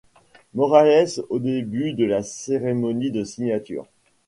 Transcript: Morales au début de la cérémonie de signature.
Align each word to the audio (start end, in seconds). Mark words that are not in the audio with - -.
Morales 0.55 1.21
au 1.29 1.37
début 1.37 1.93
de 1.93 2.05
la 2.05 2.23
cérémonie 2.23 3.11
de 3.11 3.23
signature. 3.23 3.85